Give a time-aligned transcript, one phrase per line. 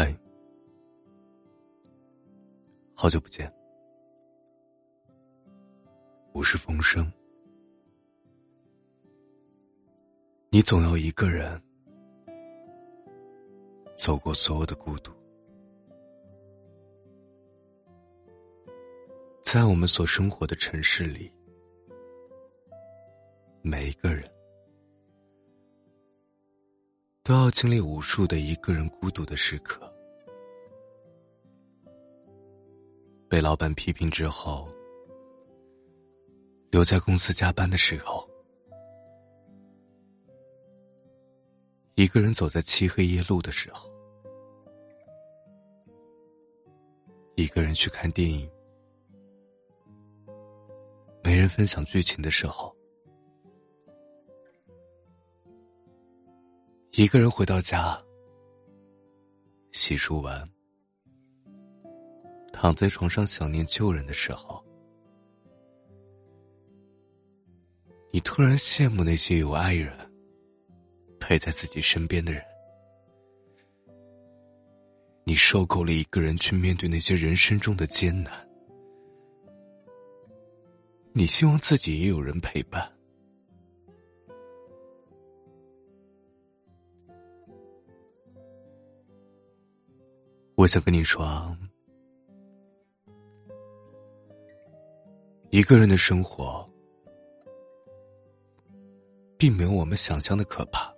[0.00, 0.16] 嗨，
[2.94, 3.52] 好久不见，
[6.32, 7.12] 我是风声。
[10.50, 11.60] 你总要一个人
[13.96, 15.10] 走过所有的孤独，
[19.42, 21.28] 在我们所生活的城市里，
[23.62, 24.24] 每一个人
[27.24, 29.87] 都要经历无数的一个人孤独的时刻。
[33.28, 34.66] 被老板批评之后，
[36.70, 38.26] 留在公司加班的时候。
[41.94, 43.90] 一个人走在漆黑夜路的时候，
[47.34, 48.48] 一个人去看电影，
[51.22, 52.74] 没人分享剧情的时候，
[56.92, 58.00] 一个人回到家，
[59.72, 60.48] 洗漱完，
[62.60, 64.60] 躺在床上想念旧人的时候，
[68.10, 69.96] 你突然羡慕那些有爱人。
[71.20, 72.42] 陪在自己身边的人，
[75.24, 78.32] 你受够了一个人去面对那些人生中的艰难，
[81.12, 82.90] 你希望自己也有人陪伴。
[90.54, 91.54] 我想跟你说，
[95.58, 96.64] 一个人的生活，
[99.36, 100.94] 并没有我们想象的可怕。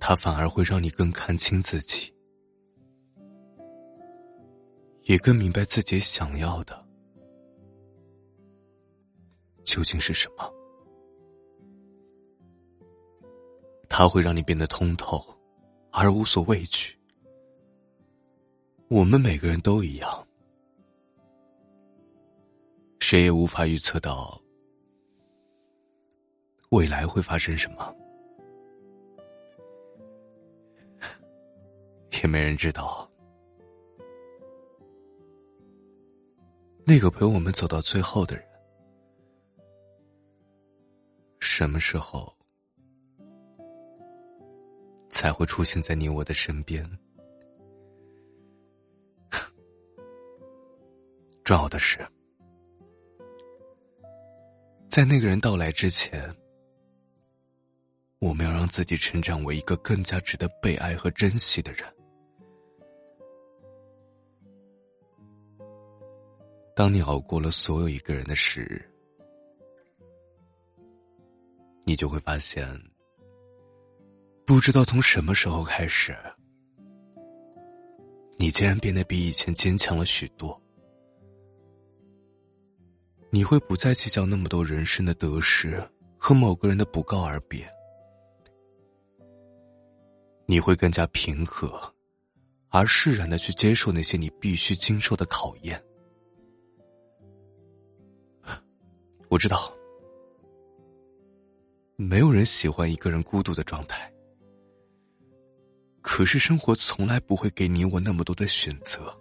[0.00, 2.12] 他反而会让你更看清自己，
[5.02, 6.84] 也更明白自己想要的
[9.62, 10.52] 究竟是什么。
[13.88, 15.24] 他会让你变得通透，
[15.92, 16.98] 而无所畏惧。
[18.88, 20.26] 我们每个人都一样，
[23.10, 24.40] 谁也无法预测到
[26.68, 27.92] 未来会发生什么。
[32.22, 33.10] 也没人知道，
[36.84, 38.46] 那个陪我们走到最后的人，
[41.40, 42.32] 什么时候
[45.08, 46.88] 才会出现在你我的身边？
[51.42, 52.06] 重要的是，
[54.90, 56.20] 在那个人到来之前，
[58.18, 61.84] 我们要让自己成长为一个更加值得被爱和珍惜的人。
[66.74, 68.84] 当你熬过了所有一个人的时，
[71.84, 72.66] 你就会发现，
[74.44, 76.12] 不知道从什么时候开始，
[78.38, 80.60] 你竟然变得比以前坚强了许多。
[83.32, 85.80] 你会不再计较那么多人生的得失
[86.18, 87.64] 和某个人的不告而别，
[90.46, 91.80] 你会更加平和，
[92.70, 95.80] 而释然的去接受那些你必须经受的考验。
[99.28, 99.72] 我知道，
[101.94, 104.12] 没有人喜欢一个人孤独的状态。
[106.02, 109.16] 可是生活从来不会给你我那么多的选择，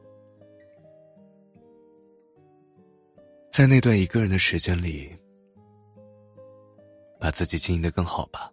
[3.59, 5.13] 在那段一个人的时间里，
[7.19, 8.49] 把自己经营的更好吧。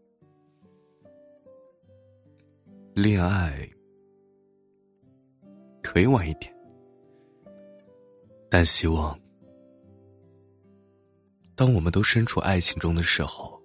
[2.92, 3.56] 恋爱
[5.80, 6.52] 可以晚一点，
[8.50, 9.16] 但希望。
[11.54, 13.62] 当我们都身处爱情中的时候，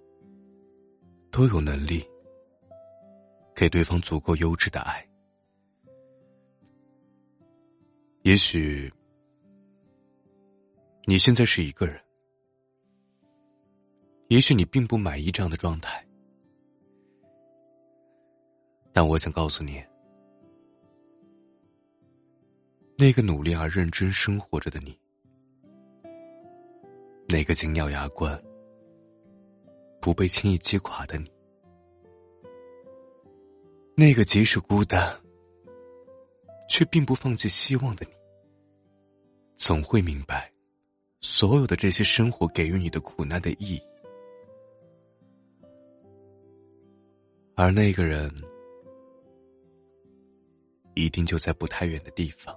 [1.32, 2.08] 都有能力
[3.52, 5.04] 给对方足够优质的爱。
[8.20, 8.88] 也许
[11.04, 12.00] 你现在是一个人，
[14.28, 16.06] 也许你并不满意这样的状态，
[18.92, 19.82] 但我想告诉你，
[22.96, 24.96] 那个努力而认真生活着的你。
[27.28, 28.40] 那个紧咬牙关、
[30.00, 31.32] 不被轻易击垮的你，
[33.96, 35.18] 那个即使孤单
[36.68, 38.12] 却并不放弃希望的你，
[39.56, 40.51] 总会明白，
[41.22, 43.80] 所有的这些生活给予你的苦难的意义。
[47.54, 48.30] 而那个人，
[50.94, 52.56] 一定就在不太远的地方，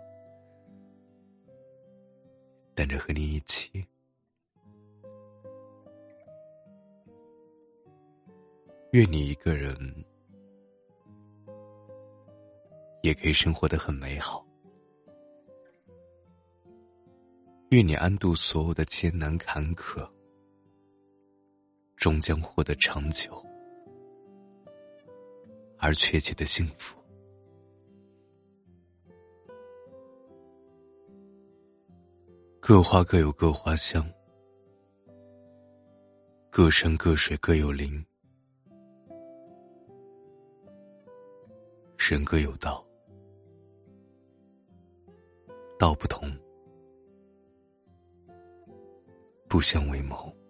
[2.73, 3.85] 等着和你一起。
[8.91, 9.77] 愿你一个人
[13.01, 14.44] 也可以生活的很美好。
[17.75, 20.09] 愿你安度所有的艰难坎坷，
[21.97, 23.45] 终将获得长久
[25.77, 26.97] 而确切的幸福。
[32.61, 34.09] 各花各有各花香，
[36.49, 38.01] 各山各水各有灵，
[41.97, 42.87] 人各有道，
[45.77, 46.31] 道不同。
[49.55, 50.44] 不相为谋。